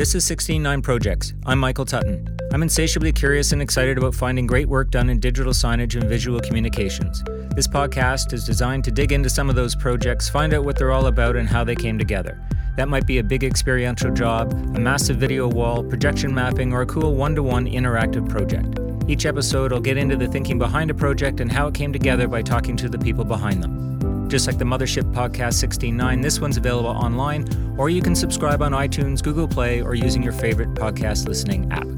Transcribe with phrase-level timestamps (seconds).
[0.00, 1.34] This is 169 Projects.
[1.44, 2.26] I'm Michael Tutton.
[2.54, 6.40] I'm insatiably curious and excited about finding great work done in digital signage and visual
[6.40, 7.22] communications.
[7.54, 10.90] This podcast is designed to dig into some of those projects, find out what they're
[10.90, 12.40] all about, and how they came together.
[12.78, 16.86] That might be a big experiential job, a massive video wall, projection mapping, or a
[16.86, 18.78] cool one to one interactive project.
[19.06, 22.26] Each episode, I'll get into the thinking behind a project and how it came together
[22.26, 24.00] by talking to the people behind them.
[24.30, 28.70] Just like the Mothership Podcast 169, this one's available online, or you can subscribe on
[28.70, 31.88] iTunes, Google Play, or using your favorite podcast listening app.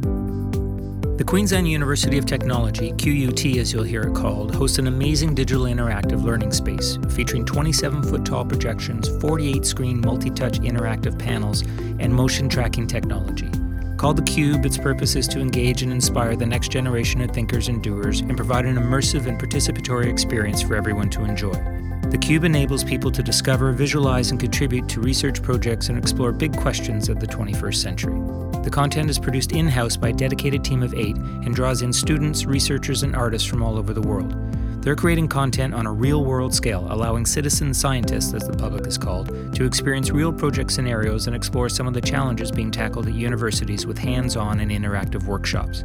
[1.19, 5.65] The Queensland University of Technology, QUT as you'll hear it called, hosts an amazing digital
[5.65, 11.61] interactive learning space featuring 27 foot tall projections, 48 screen multi touch interactive panels,
[12.01, 13.51] and motion tracking technology.
[13.99, 17.69] Called the Cube, its purpose is to engage and inspire the next generation of thinkers
[17.69, 21.82] and doers and provide an immersive and participatory experience for everyone to enjoy.
[22.13, 26.55] The Cube enables people to discover, visualize, and contribute to research projects and explore big
[26.55, 28.21] questions of the 21st century.
[28.63, 31.91] The content is produced in house by a dedicated team of eight and draws in
[31.91, 34.37] students, researchers, and artists from all over the world.
[34.83, 38.99] They're creating content on a real world scale, allowing citizen scientists, as the public is
[38.99, 43.15] called, to experience real project scenarios and explore some of the challenges being tackled at
[43.15, 45.83] universities with hands on and interactive workshops.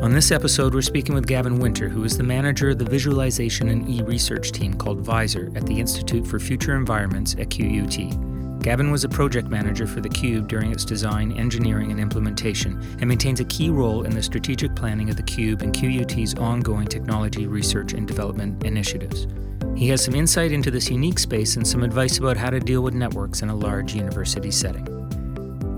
[0.00, 3.68] On this episode, we're speaking with Gavin Winter, who is the manager of the visualization
[3.68, 8.62] and e research team called ViseR at the Institute for Future Environments at QUT.
[8.62, 13.08] Gavin was a project manager for the Cube during its design, engineering, and implementation, and
[13.08, 17.46] maintains a key role in the strategic planning of the Cube and QUT's ongoing technology
[17.46, 19.26] research and development initiatives.
[19.76, 22.80] He has some insight into this unique space and some advice about how to deal
[22.80, 24.99] with networks in a large university setting.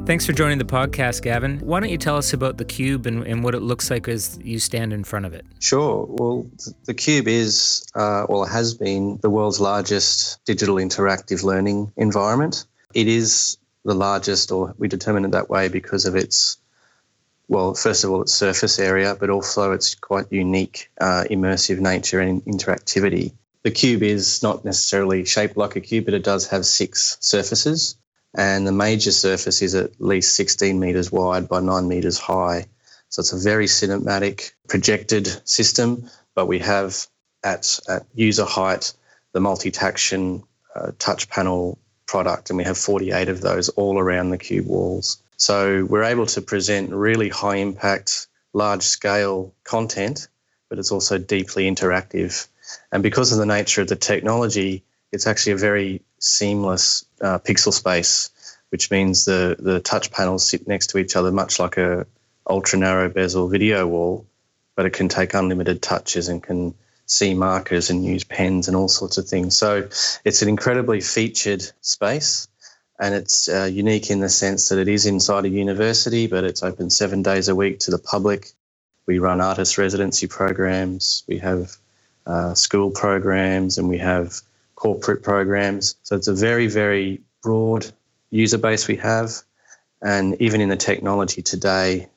[0.05, 1.61] Thanks for joining the podcast, Gavin.
[1.61, 4.37] Why don't you tell us about the Cube and, and what it looks like as
[4.43, 5.47] you stand in front of it?
[5.61, 6.07] Sure.
[6.09, 6.51] Well,
[6.87, 12.67] the Cube is, uh, well, has been the world's largest digital interactive learning environment.
[12.95, 16.57] It is the largest, or we determine it that way because of its,
[17.47, 22.19] well, first of all, its surface area, but also its quite unique uh, immersive nature
[22.19, 23.35] and interactivity.
[23.63, 27.95] The cube is not necessarily shaped like a cube, but it does have six surfaces
[28.35, 32.67] and the major surface is at least 16 metres wide by 9 metres high.
[33.09, 37.07] So it's a very cinematic projected system, but we have
[37.45, 38.95] at, at user height
[39.33, 40.45] the MultiTaction
[40.75, 45.23] uh, touch panel product, and we have 48 of those all around the cube walls.
[45.37, 50.29] So we're able to present really high impact, large scale content,
[50.69, 52.47] but it's also deeply interactive.
[52.93, 57.73] And because of the nature of the technology, it's actually a very seamless uh, pixel
[57.73, 58.31] space,
[58.71, 62.07] which means the, the touch panels sit next to each other, much like a
[62.49, 64.27] ultra narrow bezel video wall,
[64.75, 66.75] but it can take unlimited touches and can
[67.07, 69.57] see markers and use pens and all sorts of things.
[69.57, 69.89] So
[70.25, 72.49] it's an incredibly featured space
[72.99, 76.63] and it's uh, unique in the sense that it is inside a university, but it's
[76.63, 78.53] open seven days a week to the public.
[79.07, 81.77] We run artist residency programs, we have
[82.27, 84.41] uh, school programs, and we have
[84.83, 85.95] corporate programs.
[86.03, 87.87] So it's a very, very broad
[88.31, 89.31] user base we have.
[90.03, 92.09] And even in the technology today,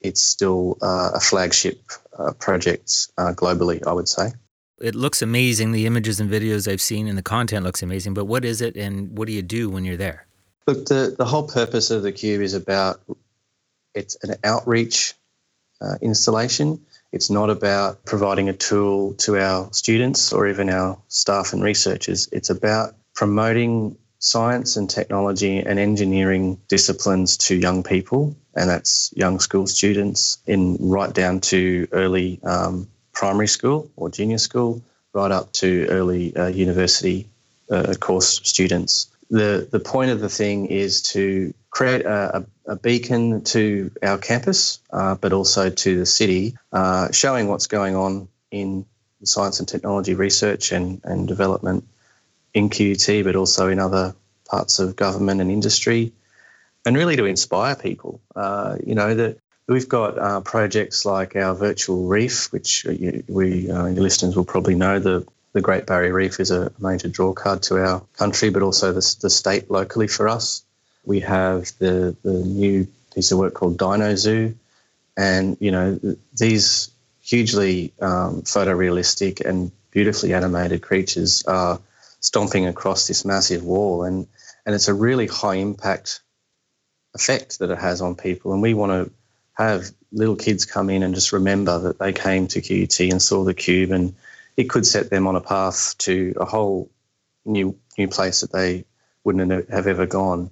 [0.00, 1.80] it's still uh, a flagship
[2.16, 4.28] uh, project uh, globally, I would say.
[4.80, 5.72] It looks amazing.
[5.72, 8.14] The images and videos I've seen and the content looks amazing.
[8.14, 10.24] But what is it and what do you do when you're there?
[10.68, 13.00] Look, the, the whole purpose of the Cube is about
[13.94, 15.14] it's an outreach
[15.80, 16.86] uh, installation.
[17.12, 22.28] It's not about providing a tool to our students or even our staff and researchers.
[22.32, 29.40] It's about promoting science and technology and engineering disciplines to young people, and that's young
[29.40, 34.80] school students in right down to early um, primary school or junior school,
[35.12, 37.28] right up to early uh, university
[37.70, 39.08] uh, course students.
[39.28, 44.78] The the point of the thing is to create a, a, beacon to our campus,
[44.92, 48.84] uh, but also to the city, uh, showing what's going on in
[49.24, 51.84] science and technology research and, and development
[52.52, 54.14] in QUT, but also in other
[54.48, 56.12] parts of government and industry,
[56.84, 58.20] and really to inspire people.
[58.36, 62.84] Uh, you know, that we've got uh, projects like our virtual reef, which
[63.28, 67.08] we uh, your listeners will probably know the the Great Barrier Reef is a major
[67.08, 70.64] draw card to our country, but also the, the state locally for us.
[71.04, 74.56] We have the the new piece of work called Dino Zoo,
[75.16, 75.98] and you know
[76.36, 76.90] these
[77.20, 81.80] hugely um, photorealistic and beautifully animated creatures are
[82.20, 84.26] stomping across this massive wall, and
[84.64, 86.20] and it's a really high impact
[87.14, 88.52] effect that it has on people.
[88.52, 89.12] And we want to
[89.54, 93.44] have little kids come in and just remember that they came to QUT and saw
[93.44, 94.14] the cube, and
[94.56, 96.90] it could set them on a path to a whole
[97.44, 98.84] new new place that they
[99.24, 100.50] wouldn't have ever gone.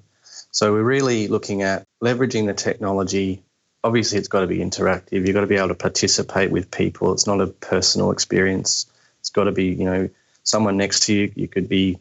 [0.50, 3.42] So we're really looking at leveraging the technology.
[3.84, 5.26] Obviously, it's got to be interactive.
[5.26, 7.12] You've got to be able to participate with people.
[7.12, 8.86] It's not a personal experience.
[9.20, 10.10] It's got to be, you know,
[10.42, 11.32] someone next to you.
[11.34, 11.98] You could be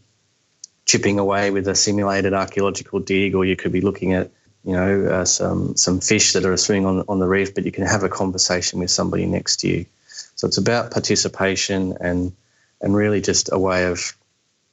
[0.86, 4.32] chipping away with a simulated archaeological dig, or you could be looking at,
[4.64, 7.54] you know, uh, some some fish that are swimming on on the reef.
[7.54, 9.86] But you can have a conversation with somebody next to you.
[10.36, 12.34] So it's about participation and
[12.82, 14.18] and really just a way of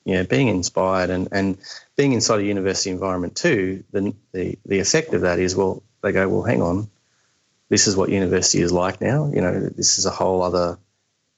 [0.06, 1.58] you know, being inspired and, and
[1.96, 6.12] being inside a university environment too, the, the, the effect of that is, well, they
[6.12, 6.88] go, well, hang on,
[7.68, 9.30] this is what university is like now.
[9.34, 10.78] You know, this is a whole other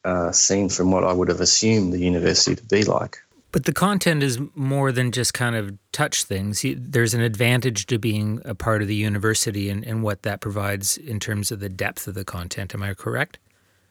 [0.05, 3.19] uh, scene from what I would have assumed the university to be like.
[3.53, 6.62] But the content is more than just kind of touch things.
[6.76, 10.99] There's an advantage to being a part of the university and, and what that provides
[10.99, 12.75] in terms of the depth of the content.
[12.75, 13.38] Am I correct?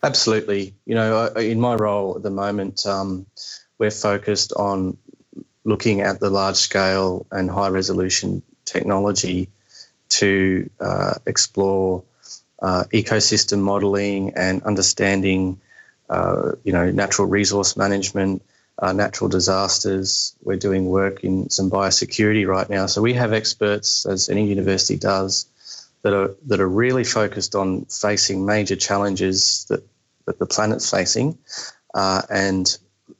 [0.03, 0.75] Absolutely.
[0.85, 3.25] You know, in my role at the moment, um,
[3.79, 4.97] we're focused on
[5.63, 9.49] looking at the large scale and high resolution technology
[10.09, 12.03] to uh, explore
[12.61, 15.59] uh, ecosystem modeling and understanding,
[16.09, 18.41] uh, you know, natural resource management,
[18.79, 20.35] uh, natural disasters.
[20.41, 22.85] We're doing work in some biosecurity right now.
[22.85, 25.45] So we have experts, as any university does,
[26.03, 29.83] that are that are really focused on facing major challenges that
[30.25, 31.37] that the planet's facing,
[31.93, 32.77] uh, and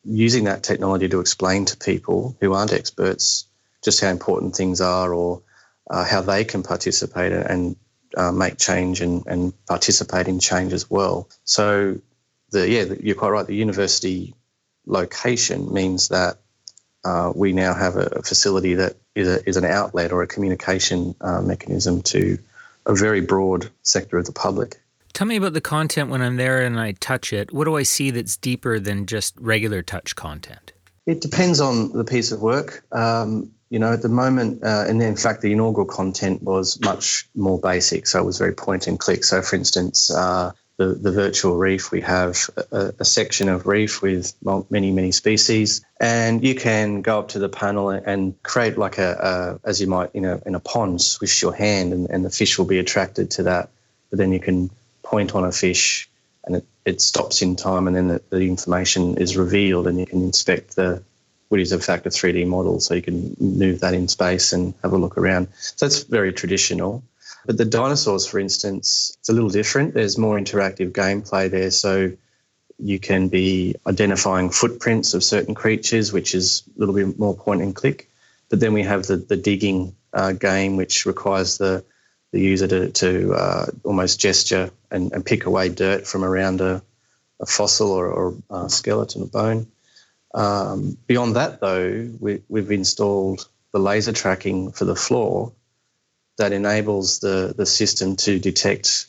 [0.07, 3.45] using that technology to explain to people who aren't experts
[3.83, 5.41] just how important things are or
[5.89, 7.75] uh, how they can participate and
[8.15, 11.29] uh, make change and, and participate in change as well.
[11.43, 11.99] So,
[12.51, 13.45] the yeah, you're quite right.
[13.45, 14.33] The university
[14.85, 16.37] location means that
[17.03, 21.15] uh, we now have a facility that is, a, is an outlet or a communication
[21.21, 22.37] uh, mechanism to
[22.85, 24.79] a very broad sector of the public.
[25.17, 27.51] Tell me about the content when I'm there and I touch it.
[27.51, 30.73] What do I see that's deeper than just regular touch content?
[31.07, 32.85] It depends on the piece of work.
[32.91, 37.27] Um, you know, at the moment, uh, and in fact, the inaugural content was much
[37.33, 39.23] more basic, so it was very point and click.
[39.23, 44.03] So, for instance, uh, the, the virtual reef, we have a, a, section of reef
[44.03, 44.35] with
[44.69, 49.57] many, many species, and you can go up to the panel and create like a,
[49.63, 52.29] a as you might, you know, in a pond, swish your hand, and, and the
[52.29, 53.71] fish will be attracted to that.
[54.11, 54.69] But then you can
[55.07, 56.09] point on a fish
[56.43, 60.05] and it, it stops in time and then the, the information is revealed and you
[60.05, 61.01] can inspect the
[61.49, 64.73] what is in fact a 3D model so you can move that in space and
[64.83, 65.47] have a look around.
[65.61, 67.03] So that's very traditional.
[67.45, 69.93] But the dinosaurs, for instance, it's a little different.
[69.93, 71.71] There's more interactive gameplay there.
[71.71, 72.11] So
[72.79, 77.61] you can be identifying footprints of certain creatures, which is a little bit more point
[77.61, 78.09] and click.
[78.49, 81.85] But then we have the, the digging uh, game, which requires the
[82.31, 86.81] the user to, to uh, almost gesture and, and, pick away dirt from around a,
[87.39, 89.67] a fossil or, or a skeleton or bone.
[90.33, 95.51] Um, beyond that, though, we, we've installed the laser tracking for the floor
[96.37, 99.07] that enables the, the system to detect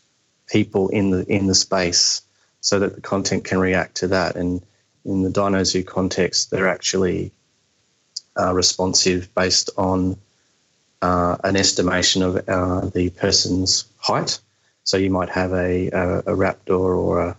[0.48, 2.22] people in the in the space
[2.60, 4.36] so that the content can react to that.
[4.36, 4.62] And
[5.04, 7.32] in the DinoZoo context, they're actually
[8.38, 10.18] uh, responsive based on
[11.02, 14.40] uh, an estimation of uh, the person's height.
[14.88, 17.36] So you might have a, a, a raptor or a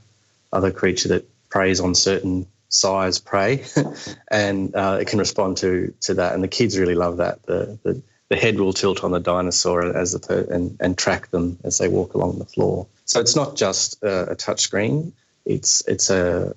[0.54, 3.66] other creature that preys on certain size prey,
[4.32, 6.36] and uh, it can respond to to that.
[6.36, 7.42] And the kids really love that.
[7.48, 8.00] The the,
[8.30, 11.80] the head will tilt on the dinosaur as the per- and and track them as
[11.80, 12.86] they walk along the floor.
[13.06, 15.12] So it's not just a, a touch screen.
[15.44, 16.56] It's it's a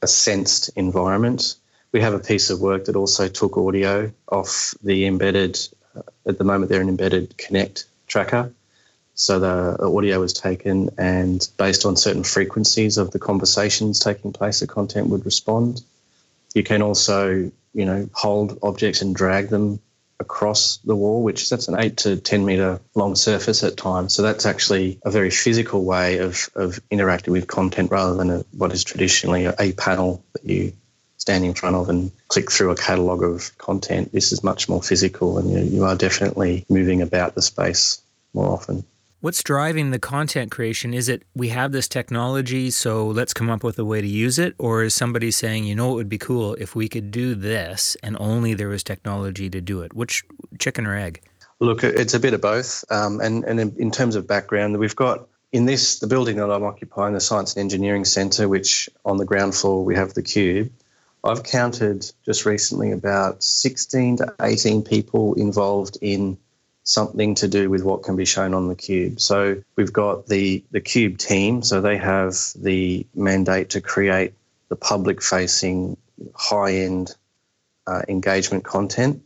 [0.00, 1.56] a sensed environment.
[1.92, 5.58] We have a piece of work that also took audio off the embedded
[6.26, 8.52] at the moment, they're an embedded Kinect tracker.
[9.20, 14.60] So the audio was taken, and based on certain frequencies of the conversations taking place,
[14.60, 15.82] the content would respond.
[16.54, 19.78] You can also, you know, hold objects and drag them
[20.20, 24.14] across the wall, which that's an eight to ten meter long surface at times.
[24.14, 28.38] So that's actually a very physical way of of interacting with content rather than a,
[28.56, 30.72] what is traditionally a, panel that you
[31.18, 34.12] stand in front of and click through a catalogue of content.
[34.12, 38.00] This is much more physical, and you, you are definitely moving about the space
[38.32, 38.82] more often.
[39.22, 40.94] What's driving the content creation?
[40.94, 44.38] Is it we have this technology, so let's come up with a way to use
[44.38, 44.54] it?
[44.58, 47.98] Or is somebody saying, you know, it would be cool if we could do this
[48.02, 49.92] and only there was technology to do it?
[49.92, 50.24] Which
[50.58, 51.20] chicken or egg?
[51.58, 52.82] Look, it's a bit of both.
[52.90, 56.64] Um, and and in terms of background, we've got in this, the building that I'm
[56.64, 60.72] occupying, the Science and Engineering Centre, which on the ground floor we have the Cube.
[61.24, 66.38] I've counted just recently about 16 to 18 people involved in
[66.90, 69.20] something to do with what can be shown on the cube.
[69.20, 74.34] So we've got the the cube team, so they have the mandate to create
[74.68, 75.96] the public facing
[76.34, 77.14] high end
[77.86, 79.22] uh, engagement content.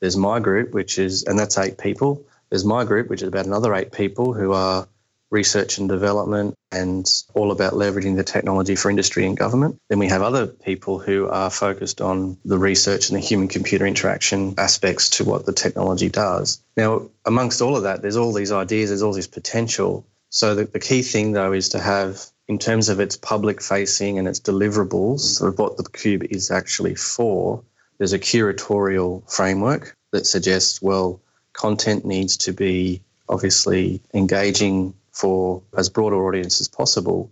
[0.00, 2.22] there's my group, which is, and that's eight people.
[2.50, 4.86] There's my group, which is about another eight people who are
[5.30, 9.78] research and development and all about leveraging the technology for industry and government.
[9.88, 13.86] Then we have other people who are focused on the research and the human computer
[13.86, 16.62] interaction aspects to what the technology does.
[16.76, 20.06] Now, amongst all of that, there's all these ideas, there's all this potential.
[20.30, 24.18] So the, the key thing though is to have in terms of its public facing
[24.18, 27.62] and its deliverables, of what the cube is actually for,
[27.98, 31.20] there's a curatorial framework that suggests, well,
[31.52, 37.30] content needs to be obviously engaging for as broad an audience as possible,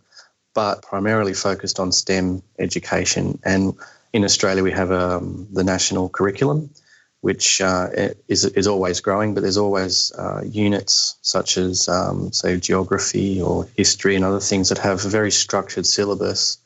[0.55, 3.38] but primarily focused on STEM education.
[3.45, 3.75] And
[4.12, 6.71] in Australia, we have um, the national curriculum,
[7.21, 7.88] which uh,
[8.28, 13.69] is, is always growing, but there's always uh, units such as, um, say, geography or
[13.76, 16.59] history and other things that have a very structured syllabus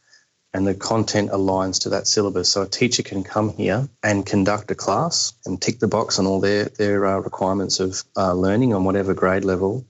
[0.53, 2.51] and the content aligns to that syllabus.
[2.51, 6.27] So a teacher can come here and conduct a class and tick the box on
[6.27, 9.87] all their their uh, requirements of uh, learning on whatever grade level,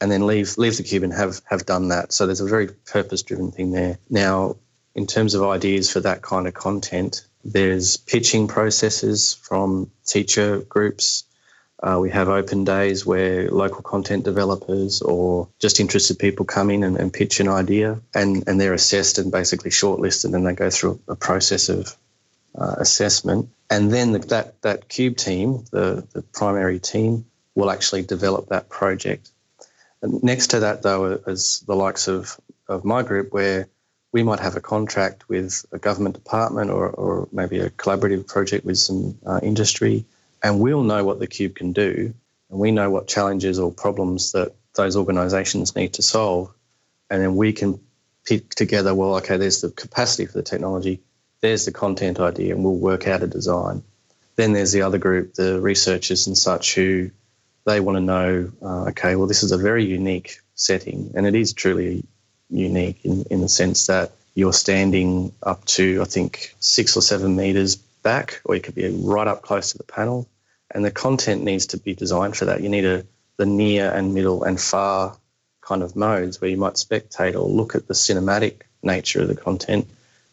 [0.00, 2.12] and then leave leave the cube and have have done that.
[2.12, 3.98] So there's a very purpose driven thing there.
[4.08, 4.56] Now,
[4.94, 11.24] in terms of ideas for that kind of content, there's pitching processes from teacher groups
[11.80, 16.82] uh, we have open days where local content developers or just interested people come in
[16.82, 20.54] and, and, pitch an idea and, and they're assessed and basically shortlisted and then they
[20.54, 21.94] go through a process of
[22.56, 23.48] uh, assessment.
[23.70, 28.68] And then the, that, that cube team, the, the primary team, will actually develop that
[28.68, 29.30] project.
[30.02, 32.38] Next to that, though, is the likes of,
[32.68, 33.68] of my group where
[34.12, 38.64] we might have a contract with a government department or, or maybe a collaborative project
[38.64, 40.04] with some uh, industry
[40.42, 42.14] and we'll know what the cube can do.
[42.50, 46.50] And we know what challenges or problems that those organizations need to solve.
[47.10, 47.80] And then we can
[48.24, 51.00] pick together well okay there's the capacity for the technology
[51.40, 53.82] there's the content idea and we'll work out a design.
[54.36, 57.10] Then there's the other group the researchers and such who
[57.68, 61.34] they want to know uh, okay well this is a very unique setting and it
[61.34, 62.04] is truly
[62.50, 67.36] unique in, in the sense that you're standing up to i think six or seven
[67.36, 70.26] meters back, or you could be right up close to the panel.
[70.70, 72.62] And the content needs to be designed for that.
[72.62, 73.04] You need a
[73.36, 75.16] the near and middle and far
[75.60, 79.36] kind of modes where you might spectate or look at the cinematic nature of the
[79.36, 79.86] content,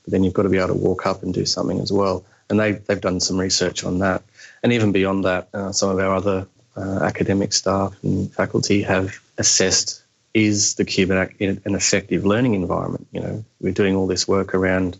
[0.03, 2.25] but then you've got to be able to walk up and do something as well.
[2.49, 4.23] And they, they've done some research on that.
[4.63, 9.19] And even beyond that, uh, some of our other uh, academic staff and faculty have
[9.37, 10.03] assessed
[10.33, 13.07] is the cube an effective learning environment?
[13.13, 14.97] You know, we're doing all this work around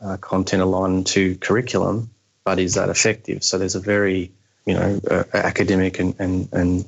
[0.00, 2.10] uh, content aligned to curriculum,
[2.44, 3.44] but is that effective?
[3.44, 4.32] So there's a very,
[4.64, 6.84] you know, uh, academic and, and, and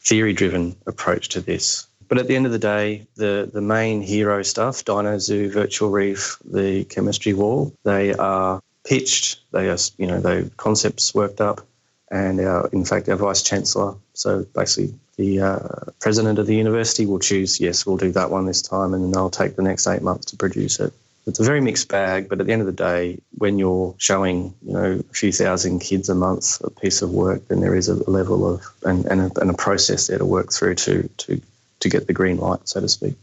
[0.00, 1.86] theory driven approach to this.
[2.08, 6.38] But at the end of the day, the, the main hero stuff, DinoZoo, Virtual Reef,
[6.44, 11.66] the chemistry wall, they are pitched, they are, you know, the concepts worked up,
[12.10, 15.68] and our, in fact, our vice chancellor, so basically the uh,
[16.00, 19.10] president of the university will choose, yes, we'll do that one this time, and then
[19.10, 20.92] they'll take the next eight months to produce it
[21.28, 24.54] it's a very mixed bag, but at the end of the day, when you're showing,
[24.62, 27.88] you know, a few thousand kids a month a piece of work, then there is
[27.88, 31.40] a level of and, and, a, and a process there to work through to to
[31.80, 33.14] to get the green light, so to speak.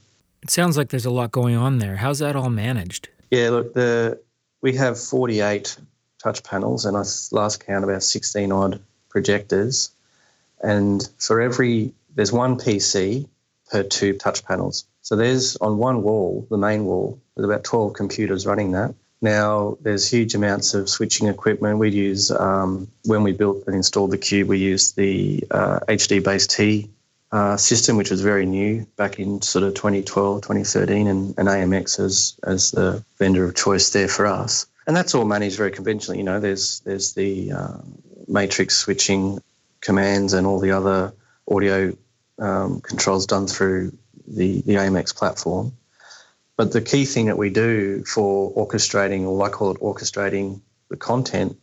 [0.44, 1.98] It sounds like there's a lot going on there.
[1.98, 3.10] How's that all managed?
[3.32, 4.20] Yeah, look, the
[4.62, 5.76] we have 48
[6.26, 9.92] touch panels, and I last count about 16 odd projectors,
[10.60, 13.30] and for every there's one PC
[13.70, 14.86] per two touch panels.
[15.04, 18.96] So there's on one wall, the main wall, there's about 12 computers running that.
[19.22, 21.78] Now there's huge amounts of switching equipment.
[21.78, 26.90] We use um, when we built and installed the cube, we used the uh, HDBaseT
[27.32, 32.00] uh, system, which was very new back in sort of 2012, 2013, and, and AMX
[32.00, 34.66] as as the vendor of choice there for us.
[34.88, 36.20] And that's all managed very conventionally.
[36.20, 37.78] You know, there's there's the uh,
[38.28, 39.42] matrix switching
[39.82, 41.14] commands and all the other
[41.50, 41.96] audio
[42.40, 45.74] um, controls done through the, the AMX platform.
[46.58, 50.98] But the key thing that we do for orchestrating, or I call it orchestrating the
[50.98, 51.58] content,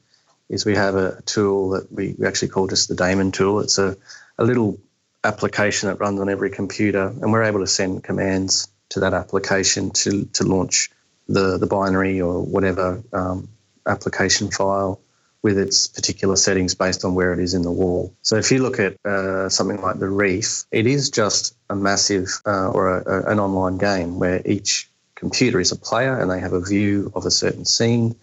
[0.49, 3.61] is we have a tool that we, we actually call just the Daemon tool.
[3.61, 3.97] It's a,
[4.39, 4.79] a little
[5.25, 9.91] application that runs on every computer, and we're able to send commands to that application
[9.91, 10.91] to, to launch
[11.33, 13.49] the, the binary or whatever um,
[13.87, 15.01] application file
[15.43, 18.15] with its particular settings based on where it is in the wall.
[18.23, 22.29] So if you look at uh, something like the Reef, it is just a massive
[22.47, 26.39] uh, or a, a, an online game where each computer is a player and they
[26.39, 28.15] have a view of a certain scene.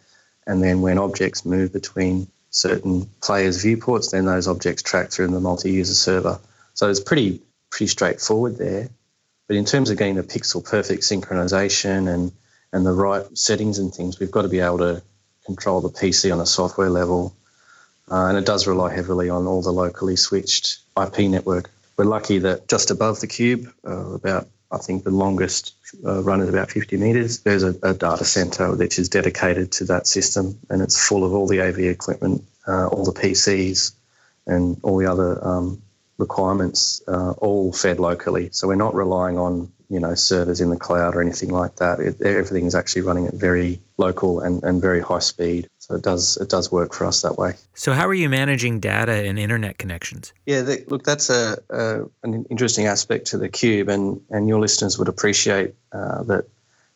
[0.47, 5.39] And then when objects move between certain players' viewports, then those objects track through the
[5.39, 6.39] multi-user server.
[6.73, 8.89] So it's pretty pretty straightforward there.
[9.47, 12.31] But in terms of getting the pixel perfect synchronization and
[12.73, 15.01] and the right settings and things, we've got to be able to
[15.45, 17.35] control the PC on a software level.
[18.11, 21.69] uh, and it does rely heavily on all the locally switched IP network.
[21.97, 25.73] We're lucky that just above the cube, uh, about I think the longest
[26.05, 27.39] uh, run is about 50 metres.
[27.39, 31.33] There's a, a, data centre which is dedicated to that system, and it's full of
[31.33, 33.93] all the AV equipment, uh, all the PCs,
[34.45, 35.81] and all the other um,
[36.19, 38.49] requirements, uh, all fed locally.
[38.51, 42.00] So we're not relying on you know servers in the cloud or anything like that.
[42.00, 45.67] It, everything is actually running at very local and, and very high speed.
[45.79, 47.53] So it does it does work for us that way.
[47.74, 50.31] So how are you managing data and internet connections?
[50.46, 54.60] Yeah, the, look, that's a, a, an interesting aspect to the cube, and and your
[54.60, 56.46] listeners would appreciate uh, that.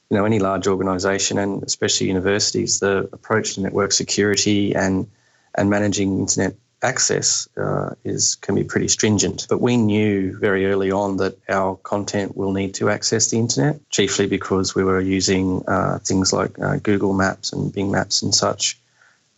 [0.10, 5.10] You know, any large organisation and especially universities, the approach to network security and
[5.56, 9.48] and managing internet access uh, is can be pretty stringent.
[9.50, 13.80] But we knew very early on that our content will need to access the internet,
[13.90, 18.36] chiefly because we were using uh, things like uh, Google Maps and Bing Maps and
[18.36, 18.78] such,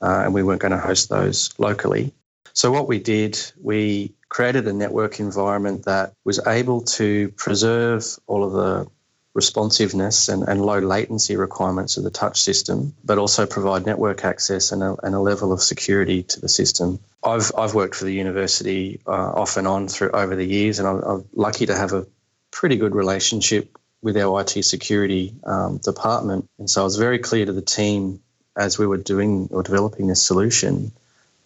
[0.01, 2.11] uh, and we weren't going to host those locally.
[2.53, 8.43] So what we did, we created a network environment that was able to preserve all
[8.43, 8.87] of the
[9.35, 14.71] responsiveness and, and low latency requirements of the touch system, but also provide network access
[14.71, 16.97] and a, and a level of security to the system.
[17.21, 20.87] I've, I've worked for the university uh, off and on through over the years, and
[20.87, 22.07] I'm, I'm, lucky to have a
[22.49, 26.49] pretty good relationship with our IT security um, department.
[26.57, 28.21] And so I was very clear to the team
[28.55, 30.93] as we were doing or developing this solution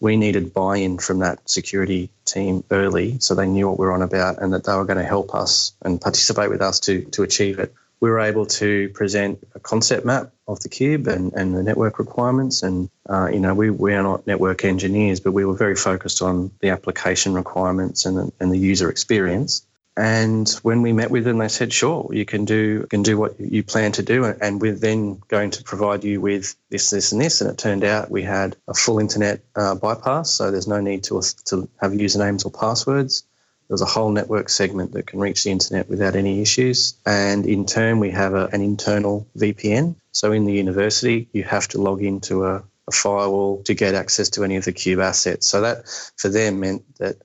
[0.00, 3.92] we needed buy in from that security team early so they knew what we were
[3.92, 7.02] on about and that they were going to help us and participate with us to,
[7.06, 11.32] to achieve it we were able to present a concept map of the cube and,
[11.34, 12.62] and the network requirements.
[12.62, 16.22] And, uh, you know, we, we are not network engineers, but we were very focused
[16.22, 19.66] on the application requirements and, and the user experience.
[20.00, 23.38] And when we met with them, they said, "Sure, you can do can do what
[23.38, 27.20] you plan to do, and we're then going to provide you with this, this, and
[27.20, 30.80] this." And it turned out we had a full internet uh, bypass, so there's no
[30.80, 33.24] need to to have usernames or passwords.
[33.68, 36.94] There's a whole network segment that can reach the internet without any issues.
[37.04, 39.96] And in turn, we have a, an internal VPN.
[40.12, 44.30] So in the university, you have to log into a, a firewall to get access
[44.30, 45.46] to any of the Cube assets.
[45.46, 45.84] So that
[46.16, 47.16] for them meant that,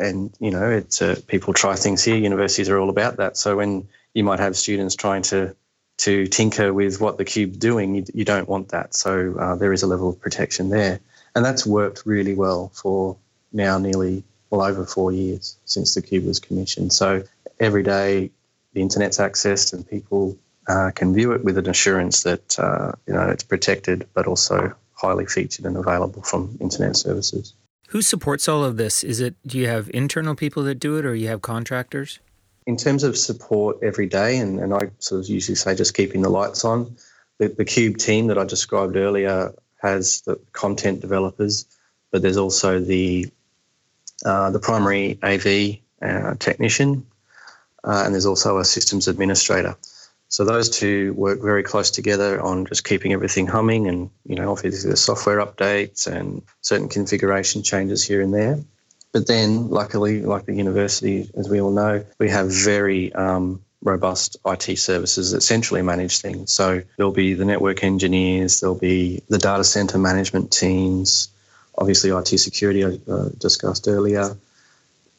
[0.00, 2.16] and you know, it's uh, people try things here.
[2.16, 3.36] Universities are all about that.
[3.36, 5.54] So when you might have students trying to
[5.98, 8.94] to tinker with what the cube's doing, you, you don't want that.
[8.94, 11.00] So uh, there is a level of protection there,
[11.34, 13.16] and that's worked really well for
[13.52, 16.92] now nearly well over four years since the cube was commissioned.
[16.92, 17.22] So
[17.58, 18.30] every day
[18.72, 20.36] the internet's accessed and people
[20.68, 24.74] uh, can view it with an assurance that uh, you know it's protected, but also
[24.94, 27.54] highly featured and available from internet services.
[27.90, 29.02] Who supports all of this?
[29.02, 32.20] Is it do you have internal people that do it, or you have contractors?
[32.64, 36.22] In terms of support every day, and, and I sort of usually say just keeping
[36.22, 36.96] the lights on,
[37.38, 41.66] the, the Cube team that I described earlier has the content developers,
[42.12, 43.28] but there's also the
[44.24, 47.04] uh, the primary AV uh, technician,
[47.82, 49.76] uh, and there's also a systems administrator.
[50.30, 54.52] So those two work very close together on just keeping everything humming, and you know,
[54.52, 58.60] obviously the software updates and certain configuration changes here and there.
[59.12, 64.36] But then, luckily, like the university, as we all know, we have very um, robust
[64.46, 66.52] IT services that centrally manage things.
[66.52, 71.28] So there'll be the network engineers, there'll be the data center management teams,
[71.76, 74.36] obviously IT security I uh, discussed earlier.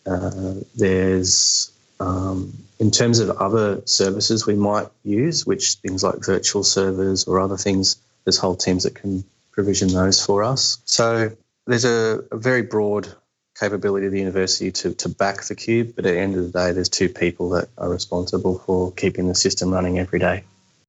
[0.06, 1.70] Uh, there's
[2.00, 7.40] um, in terms of other services we might use, which things like virtual servers or
[7.40, 10.80] other things, there's whole teams that can provision those for us.
[10.86, 11.32] So
[11.68, 13.08] there's a, a very broad
[13.60, 16.60] capability of the university to, to back the cube, but at the end of the
[16.60, 20.44] day, there's two people that are responsible for keeping the system running every day.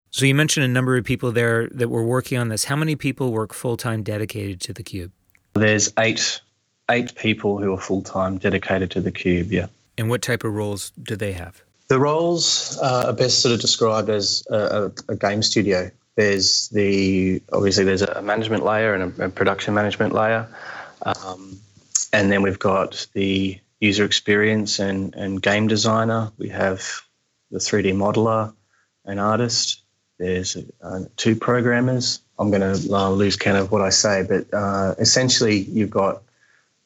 [0.09, 2.64] So you mentioned a number of people there that were working on this.
[2.64, 5.12] How many people work full time dedicated to the cube?
[5.52, 6.40] There's eight
[6.90, 9.52] eight people who are full time dedicated to the cube.
[9.52, 9.66] Yeah.
[9.98, 11.62] And what type of roles do they have?
[11.92, 15.90] The roles uh, are best sort of described as a, a, game studio.
[16.16, 20.48] There's the obviously there's a management layer and a, a production management layer,
[21.02, 21.61] um,
[22.14, 26.33] and then we've got the user experience and, and game designer.
[26.38, 27.02] We have
[27.50, 28.55] the 3D modeler,
[29.05, 29.83] an artist.
[30.18, 34.94] There's uh, two programmers, I'm going to lose count of what I say, but uh,
[34.98, 36.22] essentially you've got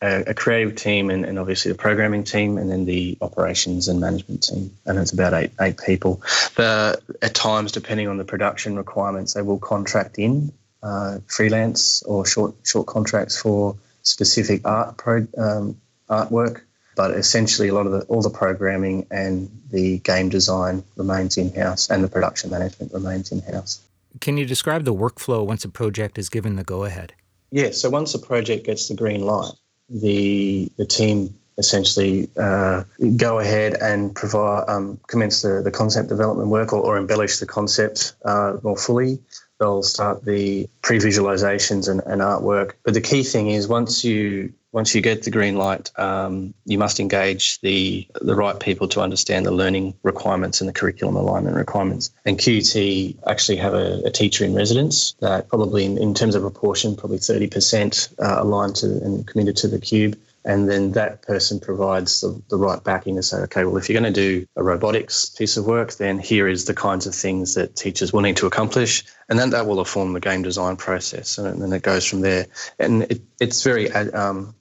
[0.06, 4.00] a, a creative team and, and, obviously the programming team, and then the operations and
[4.00, 6.22] management team, and it's about eight eight people.
[6.56, 12.24] The, at times, depending on the production requirements, they will contract in uh, freelance or
[12.24, 15.76] short short contracts for specific art pro, um,
[16.08, 16.62] artwork.
[16.94, 21.52] But essentially, a lot of the all the programming and the game design remains in
[21.52, 23.80] house, and the production management remains in house.
[24.20, 27.12] Can you describe the workflow once a project is given the go ahead?
[27.50, 29.52] Yeah, so once a project gets the green light,
[29.88, 32.85] the the team essentially uh,
[33.16, 37.46] go ahead and provide um, commence the, the concept development work or, or embellish the
[37.46, 39.18] concept uh, more fully.
[39.59, 42.72] They'll start the pre-visualizations and, and, artwork.
[42.85, 46.76] But the key thing is once you once you get the green light, um, you
[46.76, 51.56] must engage the the right people to understand the learning requirements and the curriculum alignment
[51.56, 52.10] requirements.
[52.26, 56.42] And QT actually have a, a teacher in residence that probably in, in terms of
[56.42, 61.58] proportion, probably 30% uh, aligned to and committed to the cube and then that person
[61.58, 64.62] provides the, the right backing to say, okay, well, if you're going to do a
[64.62, 68.36] robotics piece of work, then here is the kinds of things that teachers will need
[68.36, 72.06] to accomplish, and then that will inform the game design process, and then it goes
[72.06, 72.46] from there.
[72.78, 74.54] And it, it's very um,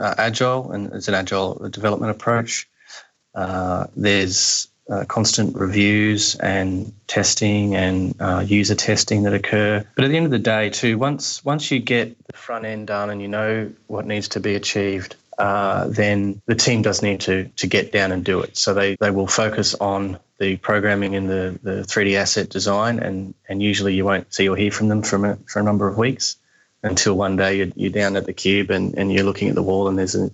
[0.00, 2.68] uh, agile, and it's an agile development approach.
[3.34, 9.84] Uh, there's uh, constant reviews and testing and uh, user testing that occur.
[9.94, 12.88] But at the end of the day, too, once once you get the front end
[12.88, 17.20] done and you know what needs to be achieved, uh, then the team does need
[17.20, 18.56] to to get down and do it.
[18.56, 23.34] So they, they will focus on the programming and the, the 3D asset design, and,
[23.46, 25.98] and usually you won't see or hear from them for a, for a number of
[25.98, 26.36] weeks
[26.82, 29.62] until one day you're, you're down at the cube and, and you're looking at the
[29.62, 30.30] wall and there's a,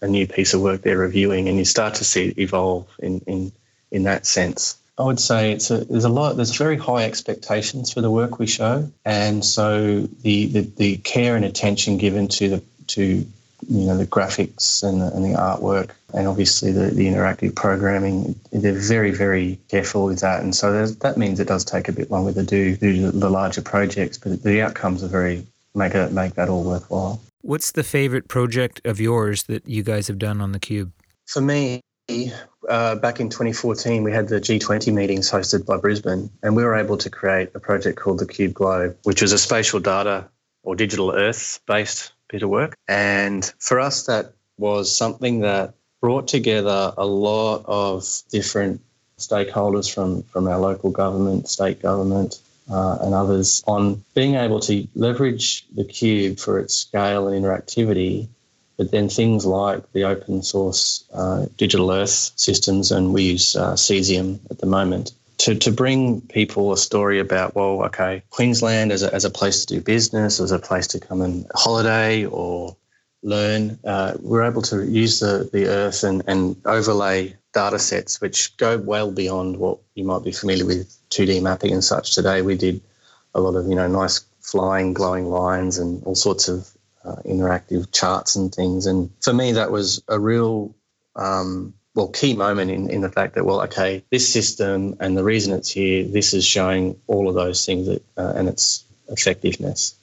[0.00, 3.20] a new piece of work they're reviewing and you start to see it evolve in,
[3.26, 3.52] in
[3.90, 4.78] in that sense.
[4.98, 8.38] I would say it's a, there's a lot there's very high expectations for the work
[8.38, 13.26] we show, and so the, the, the care and attention given to the to
[13.68, 18.38] you know the graphics and the, and the artwork and obviously the, the interactive programming
[18.52, 22.08] they're very very careful with that and so that means it does take a bit
[22.08, 25.44] longer to do, do the larger projects but the outcomes are very
[25.78, 30.08] make it make that all worthwhile what's the favorite project of yours that you guys
[30.08, 30.92] have done on the cube
[31.26, 31.80] for me
[32.68, 36.74] uh, back in 2014, we had the G20 meetings hosted by Brisbane, and we were
[36.74, 40.28] able to create a project called the Cube Globe, which was a spatial data
[40.62, 42.76] or digital Earth based bit of work.
[42.88, 48.80] And for us, that was something that brought together a lot of different
[49.18, 54.86] stakeholders from, from our local government, state government, uh, and others on being able to
[54.94, 58.28] leverage the cube for its scale and interactivity
[58.78, 63.72] but then things like the open source uh, digital earth systems, and we use uh,
[63.72, 69.02] Cesium at the moment, to, to bring people a story about, well, okay, Queensland as
[69.02, 72.76] a, as a place to do business, as a place to come and holiday or
[73.22, 78.56] learn, uh, we're able to use the, the earth and, and overlay data sets which
[78.56, 82.14] go well beyond what you might be familiar with 2D mapping and such.
[82.14, 82.80] Today we did
[83.34, 86.70] a lot of, you know, nice flying, glowing lines and all sorts of
[87.04, 88.86] uh, interactive charts and things.
[88.86, 90.72] And for me, that was a real
[91.16, 95.24] um, well key moment in, in the fact that well, okay, this system and the
[95.24, 99.96] reason it's here, this is showing all of those things that, uh, and its effectiveness.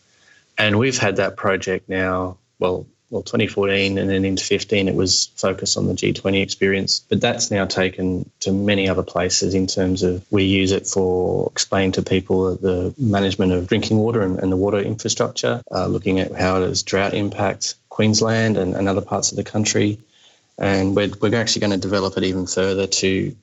[0.57, 5.27] And we've had that project now, well, well, 2014 and then into 15, it was
[5.35, 7.01] focused on the G20 experience.
[7.07, 11.47] But that's now taken to many other places in terms of we use it for
[11.51, 16.19] explaining to people the management of drinking water and, and the water infrastructure, uh, looking
[16.19, 19.99] at how does drought impact Queensland and, and other parts of the country.
[20.57, 23.35] And we're, we're actually going to develop it even further to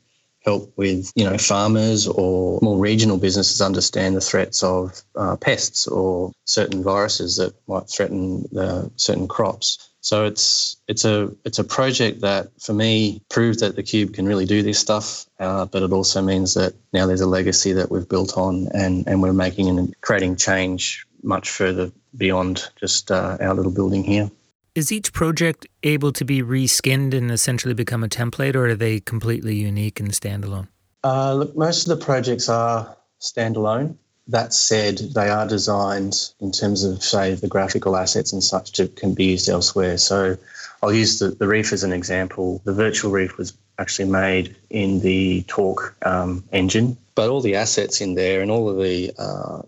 [0.44, 5.86] help with you know farmers or more regional businesses understand the threats of uh, pests
[5.86, 9.88] or certain viruses that might threaten the, certain crops.
[10.00, 14.26] So it's it's a it's a project that for me proved that the cube can
[14.26, 17.90] really do this stuff, uh, but it also means that now there's a legacy that
[17.90, 23.36] we've built on, and and we're making and creating change much further beyond just uh,
[23.40, 24.28] our little building here.
[24.74, 29.00] Is each project able to be reskinned and essentially become a template, or are they
[29.00, 30.68] completely unique and standalone?
[31.04, 33.96] Uh, look, most of the projects are standalone.
[34.28, 38.88] That said, they are designed in terms of, say, the graphical assets and such to
[38.88, 39.98] can be used elsewhere.
[39.98, 40.38] So
[40.82, 42.62] I'll use the, the reef as an example.
[42.64, 48.00] The virtual reef was actually made in the Torque um, engine, but all the assets
[48.00, 49.62] in there and all of the uh,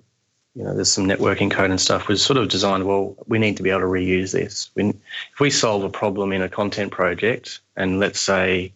[0.54, 3.56] you know, there's some networking code and stuff was sort of designed, well, we need
[3.56, 4.70] to be able to reuse this.
[4.74, 4.90] When,
[5.32, 8.72] if we solve a problem in a content project, and let's say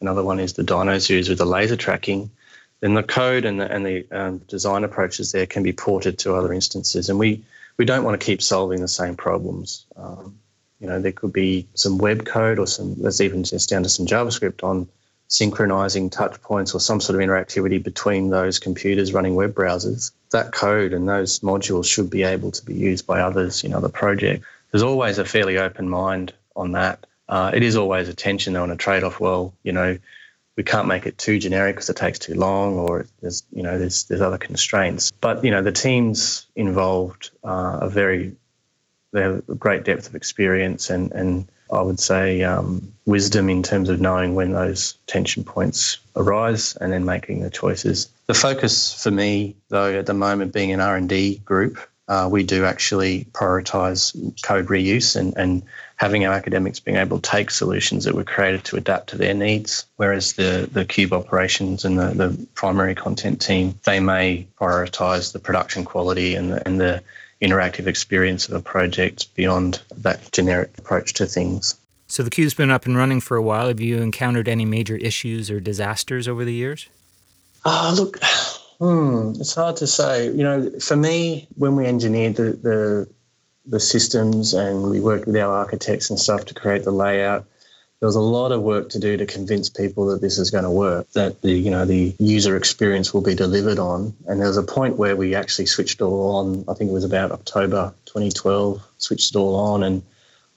[0.00, 2.30] another one is the Dino Zoos with the laser tracking,
[2.80, 6.34] then the code and the, and the um, design approaches there can be ported to
[6.34, 7.08] other instances.
[7.08, 7.42] And we,
[7.78, 9.86] we don't want to keep solving the same problems.
[9.96, 10.38] Um,
[10.80, 13.88] you know, there could be some web code or some, let's even just down to
[13.88, 14.88] some JavaScript on
[15.32, 20.52] synchronizing touch points or some sort of interactivity between those computers running web browsers, that
[20.52, 24.46] code and those modules should be able to be used by others in other projects.
[24.70, 27.06] There's always a fairly open mind on that.
[27.30, 29.20] Uh, it is always a tension though and a trade-off.
[29.20, 29.96] Well, you know,
[30.56, 33.78] we can't make it too generic because it takes too long, or there's you know
[33.78, 35.12] there's there's other constraints.
[35.12, 38.36] But you know the teams involved uh, are very
[39.12, 43.62] they have a great depth of experience and, and I would say um, wisdom in
[43.62, 48.10] terms of knowing when those tension points arise and then making the choices.
[48.26, 52.64] The focus for me, though, at the moment being an R&D group, uh, we do
[52.64, 55.62] actually prioritise code reuse and, and
[55.96, 59.34] having our academics being able to take solutions that were created to adapt to their
[59.34, 65.32] needs, whereas the, the Cube operations and the, the primary content team, they may prioritise
[65.32, 67.02] the production quality and the, and the
[67.42, 71.74] interactive experience of a project beyond that generic approach to things.
[72.06, 73.68] So the Cube's been up and running for a while.
[73.68, 76.88] Have you encountered any major issues or disasters over the years?
[77.64, 78.18] Ah, look,
[78.78, 80.26] hmm, it's hard to say.
[80.26, 83.08] You know, for me, when we engineered the, the
[83.64, 87.46] the systems and we worked with our architects and stuff to create the layout,
[88.02, 90.64] there was a lot of work to do to convince people that this is going
[90.64, 94.12] to work, that the you know the user experience will be delivered on.
[94.26, 96.64] And there was a point where we actually switched it all on.
[96.66, 98.82] I think it was about October 2012.
[98.98, 100.02] Switched it all on, and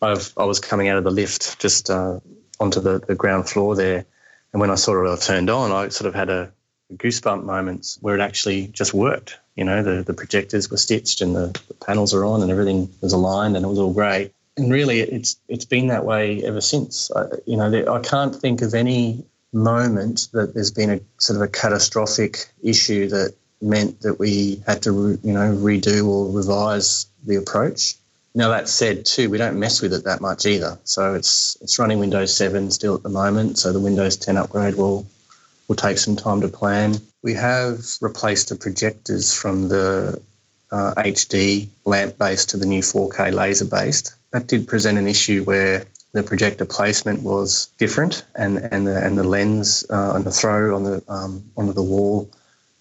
[0.02, 2.20] I've, I was coming out of the lift just uh,
[2.60, 4.08] onto the, the ground floor there,
[4.52, 6.52] and when I saw it all turned on, I sort of had a,
[6.94, 9.40] goosebump moments where it actually just worked.
[9.56, 12.94] You know, the, the projectors were stitched and the, the panels are on and everything
[13.02, 16.62] was aligned and it was all great and really, it's it's been that way ever
[16.62, 17.12] since.
[17.16, 21.42] I, you know, I can't think of any moment that there's been a sort of
[21.42, 27.36] a catastrophic issue that meant that we had to, you know, redo or revise the
[27.36, 27.96] approach.
[28.34, 30.78] Now that said, too, we don't mess with it that much either.
[30.84, 33.58] So it's it's running Windows 7 still at the moment.
[33.58, 35.06] So the Windows 10 upgrade will
[35.68, 36.96] will take some time to plan.
[37.24, 40.22] We have replaced the projectors from the
[40.72, 45.46] uh, HD lamp based to the new 4K laser based that did present an issue
[45.46, 50.32] where the projector placement was different, and and the and the lens uh, and the
[50.32, 52.30] throw on the um, onto the wall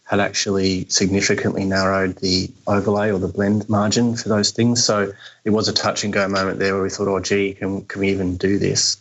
[0.04, 4.84] had actually significantly narrowed the overlay or the blend margin for those things.
[4.84, 5.12] So
[5.44, 8.00] it was a touch and go moment there where we thought, oh, gee, can can
[8.00, 8.96] we even do this?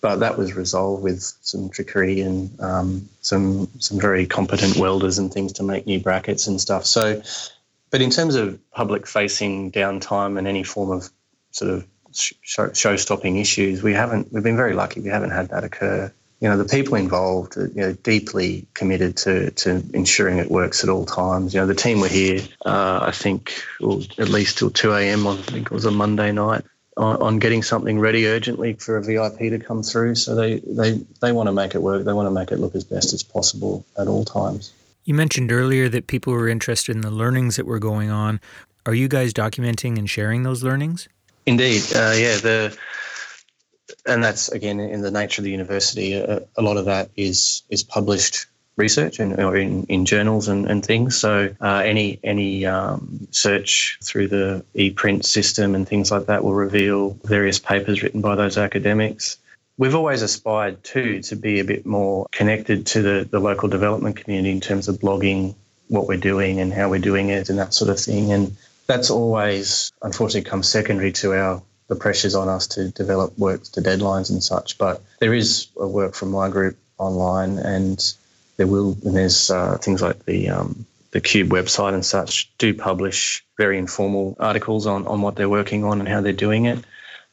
[0.00, 5.30] But that was resolved with some trickery and um, some some very competent welders and
[5.30, 6.86] things to make new brackets and stuff.
[6.86, 7.20] So,
[7.90, 11.10] but in terms of public facing downtime and any form of
[11.50, 13.82] sort of show stopping issues.
[13.82, 14.32] We haven't.
[14.32, 15.00] We've been very lucky.
[15.00, 16.12] We haven't had that occur.
[16.40, 20.84] You know, the people involved, are, you know, deeply committed to to ensuring it works
[20.84, 21.54] at all times.
[21.54, 22.40] You know, the team were here.
[22.64, 25.26] Uh, I think well, at least till two a.m.
[25.26, 26.64] on I think it was a Monday night
[26.96, 30.16] on, on getting something ready urgently for a VIP to come through.
[30.16, 32.04] So they they they want to make it work.
[32.04, 34.72] They want to make it look as best as possible at all times.
[35.04, 38.40] You mentioned earlier that people were interested in the learnings that were going on.
[38.84, 41.08] Are you guys documenting and sharing those learnings?
[41.48, 42.36] Indeed, uh, yeah.
[42.36, 42.78] The
[44.04, 46.12] and that's again in the nature of the university.
[46.12, 50.70] A, a lot of that is is published research and or in, in journals and,
[50.70, 51.16] and things.
[51.16, 56.52] So uh, any any um, search through the e-print system and things like that will
[56.52, 59.38] reveal various papers written by those academics.
[59.78, 64.16] We've always aspired too to be a bit more connected to the, the local development
[64.16, 65.54] community in terms of blogging
[65.86, 68.32] what we're doing and how we're doing it and that sort of thing.
[68.32, 68.54] And
[68.88, 73.80] that's always unfortunately comes secondary to our the pressures on us to develop work to
[73.80, 74.76] deadlines and such.
[74.76, 78.14] But there is a work from my group online, and
[78.56, 82.74] there will and there's uh, things like the um, the Cube website and such do
[82.74, 86.78] publish very informal articles on on what they're working on and how they're doing it.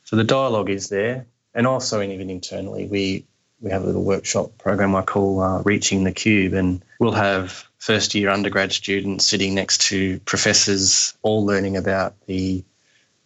[0.03, 3.25] So the dialogue is there, and also even internally we
[3.65, 7.67] we have a little workshop program I call uh, Reaching the Cube, and we'll have
[7.80, 12.63] first year undergrad students sitting next to professors, all learning about the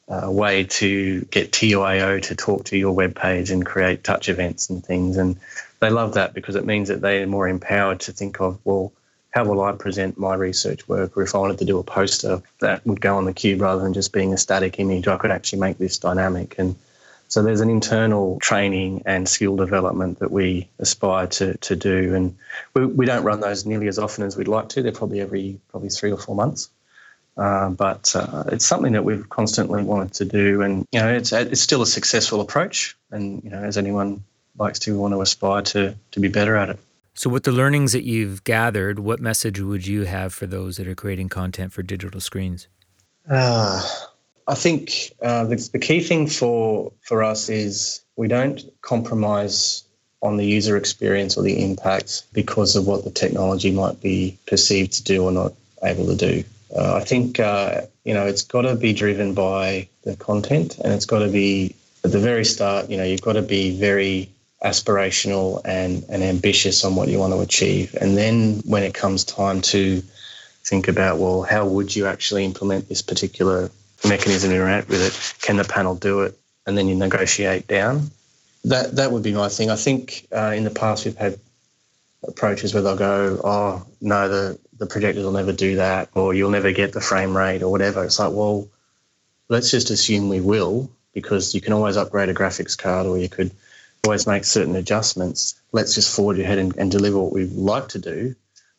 [0.07, 4.69] uh, way to get TUIO to talk to your web page and create touch events
[4.69, 5.17] and things.
[5.17, 5.37] And
[5.81, 8.93] they love that because it means that they're more empowered to think of, well,
[9.31, 11.17] how will I present my research work?
[11.17, 13.81] Or if I wanted to do a poster that would go on the cube rather
[13.81, 16.55] than just being a static image, I could actually make this dynamic.
[16.57, 16.75] And
[17.29, 22.15] so there's an internal training and skill development that we aspire to, to do.
[22.15, 22.35] And
[22.73, 24.81] we, we don't run those nearly as often as we'd like to.
[24.81, 26.69] They're probably every probably three or four months.
[27.37, 31.31] Uh, but uh, it's something that we've constantly wanted to do, and you know, it's
[31.31, 32.97] it's still a successful approach.
[33.11, 34.25] And you know, as anyone
[34.57, 36.79] likes to, want to aspire to to be better at it.
[37.13, 40.87] So, with the learnings that you've gathered, what message would you have for those that
[40.87, 42.67] are creating content for digital screens?
[43.29, 43.87] Uh,
[44.49, 49.83] I think uh, the, the key thing for for us is we don't compromise
[50.23, 54.93] on the user experience or the impact because of what the technology might be perceived
[54.93, 56.43] to do or not able to do.
[56.75, 60.93] Uh, I think uh, you know it's got to be driven by the content, and
[60.93, 62.89] it's got to be at the very start.
[62.89, 64.31] You know, you've got to be very
[64.65, 69.23] aspirational and and ambitious on what you want to achieve, and then when it comes
[69.23, 70.01] time to
[70.63, 73.69] think about well, how would you actually implement this particular
[74.07, 75.41] mechanism interact with it?
[75.41, 76.37] Can the panel do it?
[76.65, 78.11] And then you negotiate down.
[78.65, 79.69] That that would be my thing.
[79.69, 81.39] I think uh, in the past we've had
[82.27, 86.51] approaches where they'll go, oh no, the the projectors will never do that, or you'll
[86.51, 88.03] never get the frame rate, or whatever.
[88.03, 88.67] It's like, well,
[89.49, 93.29] let's just assume we will, because you can always upgrade a graphics card, or you
[93.29, 93.51] could
[94.05, 95.59] always make certain adjustments.
[95.71, 98.35] Let's just forward ahead and, and deliver what we'd like to do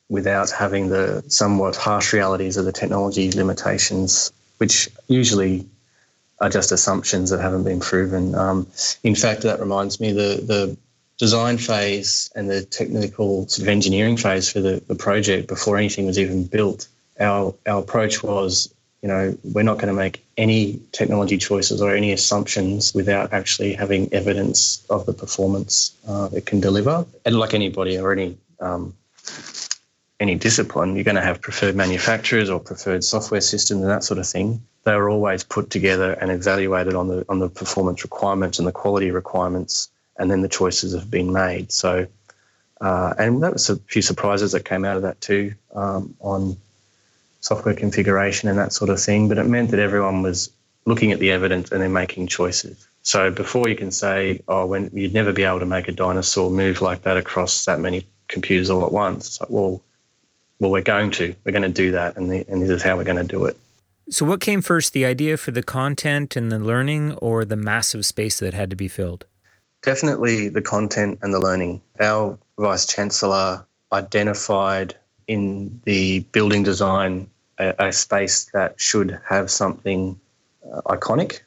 [0.09, 5.67] without having the somewhat harsh realities of the technology limitations, which usually
[6.41, 8.35] are just assumptions that haven't been proven.
[8.35, 8.67] Um,
[9.03, 10.77] in fact, that reminds me the the
[11.19, 16.07] design phase and the technical sort of engineering phase for the, the project before anything
[16.07, 16.89] was even built.
[17.19, 21.95] Our our approach was you know, we're not going to make any technology choices or
[21.95, 27.07] any assumptions without actually having evidence of the performance uh, it can deliver.
[27.25, 28.95] And like anybody or any um,
[30.21, 34.21] any discipline, you're going to have preferred manufacturers or preferred software systems and that sort
[34.21, 34.63] of thing.
[34.85, 38.73] They are always put together and evaluated on the on the performance requirements and the
[38.73, 41.73] quality requirements, and then the choices have been made.
[41.73, 42.07] So,
[42.81, 46.57] uh, and that was a few surprises that came out of that too um, on
[47.41, 49.29] software configuration and that sort of thing.
[49.29, 50.51] But it meant that everyone was
[50.87, 52.87] looking at the evidence and then making choices.
[53.03, 56.51] So before you can say, oh, when you'd never be able to make a dinosaur
[56.51, 59.83] move like that across that many computers all at once, it's like, well,
[60.61, 62.97] well, we're going to, we're going to do that, and, the, and this is how
[62.97, 63.57] we're going to do it.
[64.11, 68.05] So, what came first, the idea for the content and the learning, or the massive
[68.05, 69.25] space that had to be filled?
[69.83, 71.81] Definitely the content and the learning.
[71.99, 74.95] Our vice chancellor identified
[75.27, 80.19] in the building design a, a space that should have something
[80.71, 81.41] uh, iconic.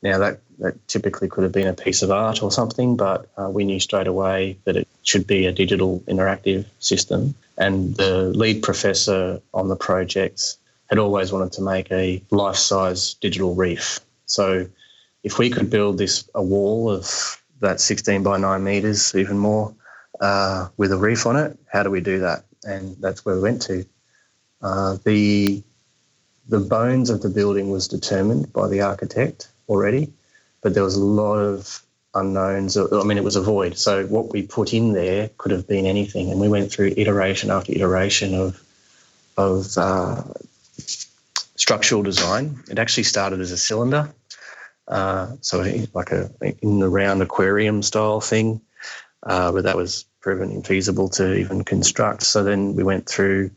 [0.00, 3.50] Now, that, that typically could have been a piece of art or something, but uh,
[3.50, 7.34] we knew straight away that it should be a digital interactive system.
[7.58, 13.14] And the lead professor on the projects had always wanted to make a life size
[13.14, 14.00] digital reef.
[14.26, 14.68] So,
[15.22, 19.74] if we could build this a wall of that 16 by 9 meters, even more,
[20.20, 22.44] uh, with a reef on it, how do we do that?
[22.66, 23.84] and that's where we went to.
[24.60, 25.62] Uh, the
[26.48, 30.12] the bones of the building was determined by the architect already,
[30.60, 31.82] but there was a lot of
[32.16, 32.76] unknowns.
[32.76, 33.78] I mean, it was a void.
[33.78, 37.50] So what we put in there could have been anything, and we went through iteration
[37.50, 38.62] after iteration of
[39.36, 40.22] of uh,
[41.56, 42.62] structural design.
[42.70, 44.12] It actually started as a cylinder,
[44.88, 45.58] uh, so
[45.94, 46.30] like a
[46.62, 48.60] in the round aquarium style thing,
[49.22, 52.22] uh, but that was proven infeasible to even construct.
[52.22, 53.50] So then we went through.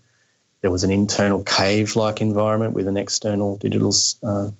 [0.61, 4.51] There was an internal cave-like environment with an external digital uh,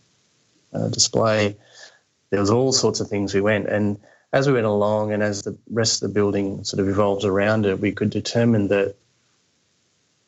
[0.74, 1.58] uh, display.
[2.30, 4.00] There was all sorts of things we went, and
[4.32, 7.66] as we went along, and as the rest of the building sort of evolved around
[7.66, 8.96] it, we could determine that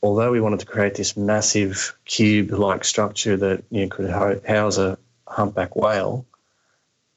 [0.02, 4.98] although we wanted to create this massive cube-like structure that you know, could house a
[5.28, 6.26] humpback whale,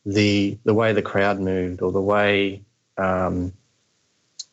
[0.06, 2.60] the the way the crowd moved or the way
[2.98, 3.52] um,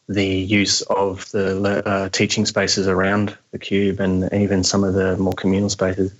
[0.07, 5.17] the use of the uh, teaching spaces around the cube and even some of the
[5.17, 6.13] more communal spaces,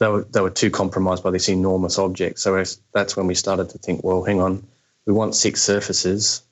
[0.00, 2.40] they were, they were too compromised by this enormous object.
[2.40, 4.66] So that's when we started to think, well, hang on,
[5.06, 6.42] we want six surfaces,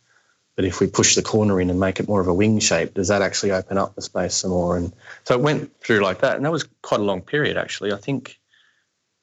[0.55, 2.95] but if we push the corner in and make it more of a wing shape,
[2.95, 4.77] does that actually open up the space some more?
[4.77, 4.93] And
[5.25, 6.37] so it went through like that.
[6.37, 7.93] And that was quite a long period, actually.
[7.93, 8.39] I think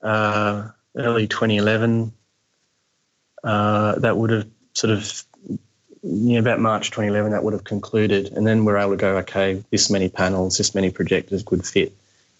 [0.01, 2.11] uh, early 2011,
[3.43, 5.23] uh, that would have sort of
[6.01, 8.31] yeah, about March 2011, that would have concluded.
[8.33, 11.93] And then we're able to go, okay, this many panels, this many projectors could fit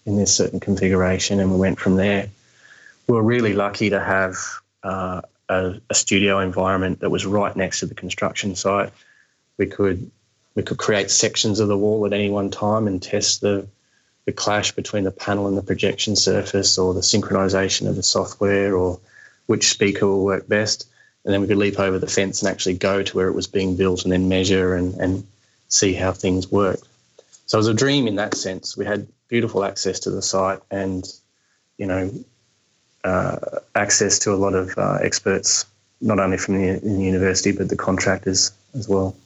[0.06, 1.40] in this certain configuration.
[1.40, 2.28] And we went from there.
[3.06, 4.36] We were really lucky to have
[4.82, 8.92] uh, a, a, studio environment that was right next to the construction site.
[9.58, 10.10] We could
[10.54, 13.66] we could create sections of the wall at any one time and test the
[14.24, 18.76] the clash between the panel and the projection surface or the synchronization of the software
[18.76, 18.98] or
[19.46, 20.88] which speaker will work best
[21.26, 23.48] and then we could leap over the fence and actually go to where it was
[23.48, 25.26] being built and then measure and, and
[25.68, 26.86] see how things worked.
[27.46, 28.76] So it was a dream in that sense.
[28.76, 31.06] We had beautiful access to the site and,
[31.78, 32.10] you know,
[33.04, 33.36] uh,
[33.74, 35.66] access to a lot of uh, experts,
[36.00, 39.16] not only from the, the university, but the contractors as well.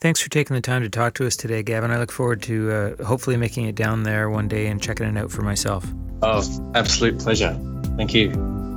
[0.00, 1.90] Thanks for taking the time to talk to us today, Gavin.
[1.90, 5.16] I look forward to uh, hopefully making it down there one day and checking it
[5.16, 5.84] out for myself.
[6.22, 6.42] Oh,
[6.74, 7.58] absolute pleasure.
[7.96, 8.67] Thank you.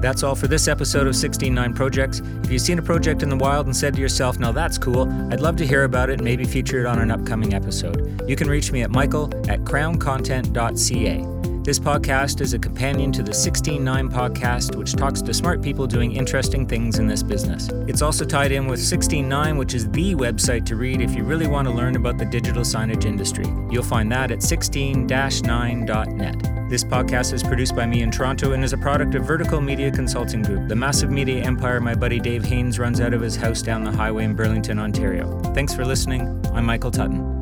[0.00, 2.20] That's all for this episode of 169 Projects.
[2.44, 5.10] If you've seen a project in the wild and said to yourself, now that's cool,
[5.32, 8.22] I'd love to hear about it and maybe feature it on an upcoming episode.
[8.28, 11.57] You can reach me at michael at crowncontent.ca.
[11.68, 16.12] This podcast is a companion to the 169 podcast, which talks to smart people doing
[16.12, 17.68] interesting things in this business.
[17.86, 21.46] It's also tied in with 169, which is the website to read if you really
[21.46, 23.44] want to learn about the digital signage industry.
[23.70, 26.70] You'll find that at 16 9.net.
[26.70, 29.90] This podcast is produced by me in Toronto and is a product of Vertical Media
[29.90, 33.60] Consulting Group, the massive media empire my buddy Dave Haynes runs out of his house
[33.60, 35.38] down the highway in Burlington, Ontario.
[35.52, 36.22] Thanks for listening.
[36.54, 37.37] I'm Michael Tutton.